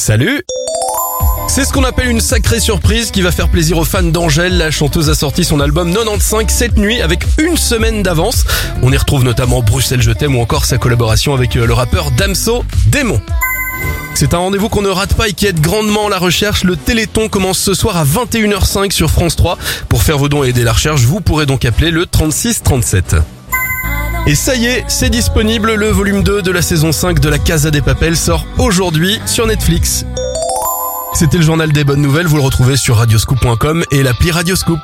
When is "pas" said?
15.14-15.28